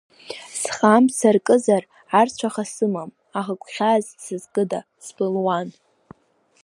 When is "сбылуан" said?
5.05-5.67